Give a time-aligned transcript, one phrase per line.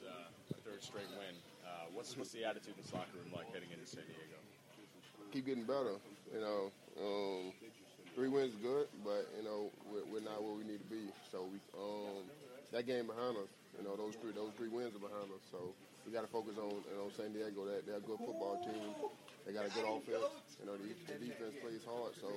[0.00, 3.68] uh, third straight win, uh, what's, what's the attitude in this locker room like heading
[3.68, 4.40] into San Diego?
[5.32, 6.00] Keep getting better.
[6.32, 7.52] You know, um,
[8.14, 11.12] three wins is good, but, you know, we're, we're not where we need to be.
[11.30, 11.58] So we.
[11.76, 12.24] Um,
[12.72, 13.52] that game behind us.
[13.78, 15.44] You know, those three those three wins are behind us.
[15.52, 17.64] So we got to focus on you know San Diego.
[17.64, 18.96] That they're a good football team.
[19.46, 20.32] They got a good offense.
[20.60, 22.16] You know, the, the defense plays hard.
[22.20, 22.28] So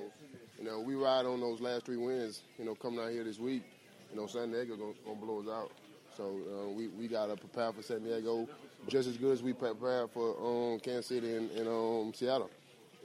[0.59, 2.44] you know, we ride on those last three wins.
[2.59, 3.64] You know, coming out here this week.
[4.12, 5.72] You know, San Diego gonna, gonna blow us out.
[6.15, 8.47] So uh, we we got to prepare for San Diego
[8.88, 12.49] just as good as we prepared for um, Kansas City and, and um, Seattle.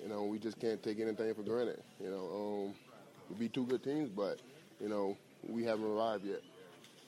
[0.03, 1.83] You know, we just can't take anything for granted.
[2.03, 2.75] You know, um,
[3.29, 4.39] we beat two good teams, but
[4.81, 5.17] you know,
[5.49, 6.41] we haven't arrived yet.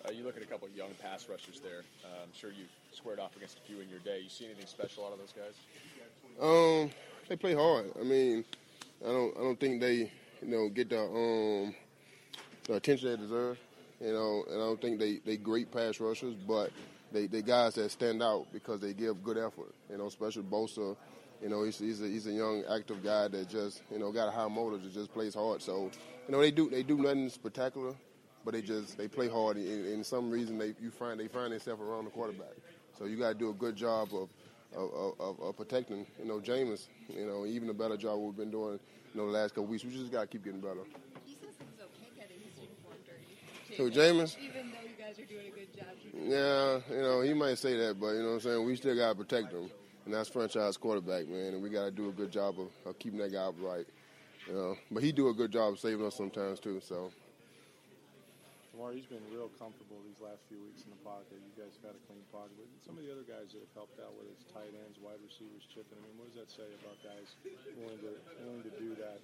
[0.04, 1.82] Uh, you look at a couple of young pass rushers there.
[2.04, 4.20] Uh, I'm sure you've squared off against a few in your day.
[4.22, 5.54] You see anything special out of those guys?
[6.40, 6.90] Um,
[7.28, 7.92] they play hard.
[8.00, 8.44] I mean,
[9.04, 10.10] I don't, I don't think they,
[10.42, 11.74] you know, get the um,
[12.64, 13.58] the attention they deserve.
[14.02, 16.70] You know, and I don't think they they great pass rushers, but
[17.12, 19.74] they they guys that stand out because they give good effort.
[19.90, 20.96] You know, especially Bosa.
[21.42, 24.28] You know, he's he's a, he's a young active guy that just you know got
[24.28, 25.62] a high motor that just plays hard.
[25.62, 25.90] So
[26.26, 27.94] you know they do they do nothing spectacular
[28.44, 31.52] but they just they play hard, and, and some reason they you find they find
[31.52, 32.54] themselves around the quarterback.
[32.98, 34.28] So you got to do a good job of
[34.74, 36.88] of, of, of protecting, you know, Jameis.
[37.08, 38.80] You know, even a better job we've been doing,
[39.14, 39.84] you know, the last couple weeks.
[39.84, 40.80] We just got to keep getting better.
[41.26, 42.96] He says it was okay getting his uniform
[43.76, 43.94] dirty.
[43.94, 44.36] So Jameis.
[44.38, 45.86] Even though you guys are doing a good job.
[46.14, 48.64] Yeah, you know, he might say that, but you know what I'm saying.
[48.66, 49.70] We still got to protect him,
[50.04, 51.54] and that's franchise quarterback, man.
[51.54, 53.86] And we got to do a good job of, of keeping that guy upright.
[54.46, 56.80] You know, but he do a good job of saving us sometimes too.
[56.80, 57.10] So.
[58.74, 61.36] Lamar, he's been real comfortable these last few weeks in the pocket.
[61.38, 64.00] You guys got a clean pocket, but some of the other guys that have helped
[64.00, 65.94] out, whether it's tight ends, wide receivers, chipping.
[65.94, 67.28] I mean, what does that say about guys
[67.78, 68.12] willing to
[68.42, 69.20] willing to do that?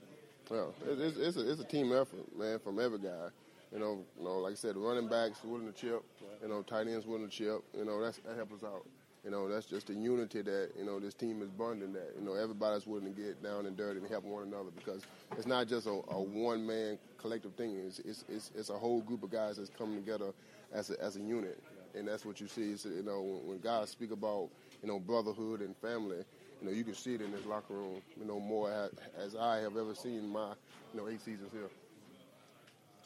[0.53, 3.33] Well, it's, it's, a, it's a team effort, man, from every guy.
[3.73, 6.03] You know, you know, like I said, running backs willing to chip.
[6.43, 7.63] You know, tight ends willing to chip.
[7.77, 8.87] You know, that's, that helps us out.
[9.25, 12.25] You know, that's just the unity that, you know, this team is bonding that, you
[12.25, 15.03] know, everybody's willing to get down and dirty and help one another because
[15.37, 17.77] it's not just a, a one man collective thing.
[17.85, 20.33] It's, it's, it's, it's, a whole group of guys that's coming together
[20.73, 21.59] as a, as a unit.
[21.95, 22.71] And that's what you see.
[22.71, 24.49] Is, you know, when, when guys speak about,
[24.83, 26.25] you know, brotherhood and family,
[26.61, 29.37] you know, you can see it in this locker room, you know, more as, as
[29.37, 30.53] I have ever seen my,
[30.95, 31.69] you know, eight seasons here.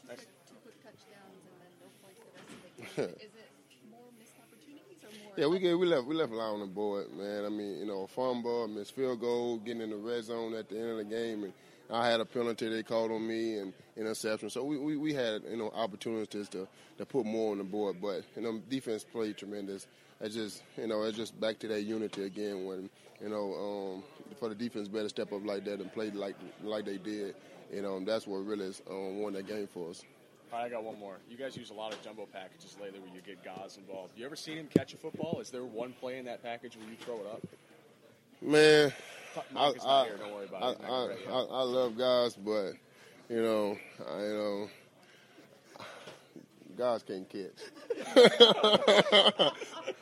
[0.08, 2.81] Two quick touchdowns and then no points the rest of the game.
[2.81, 2.81] Is it
[5.36, 7.44] yeah, we get we left we left a lot on the board, man.
[7.44, 10.68] I mean, you know, a fumble, missed field goal, getting in the red zone at
[10.68, 11.52] the end of the game, and
[11.90, 14.50] I had a penalty they called on me and interception.
[14.50, 16.66] So we, we, we had you know opportunities to
[16.98, 19.86] to put more on the board, but you know defense played tremendous.
[20.22, 24.02] I just you know it's just back to that unity again when you know um,
[24.38, 27.34] for the defense better step up like that and play like like they did.
[27.72, 30.02] You know that's what really um, won that game for us.
[30.54, 31.16] I got one more.
[31.28, 34.12] You guys use a lot of jumbo packages lately where you get guys involved.
[34.16, 35.40] You ever seen him catch a football?
[35.40, 37.42] Is there one play in that package where you throw it up?
[38.42, 38.92] Man,
[39.56, 40.08] I, I,
[40.60, 42.72] I, I, I, love guys, but
[43.28, 43.78] you know,
[44.10, 44.68] I, you know,
[46.76, 47.52] guys can't catch.